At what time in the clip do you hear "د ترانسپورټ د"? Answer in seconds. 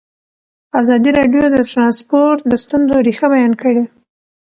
1.51-2.53